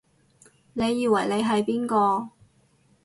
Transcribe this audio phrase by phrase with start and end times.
[0.73, 2.31] 你以為你係邊個？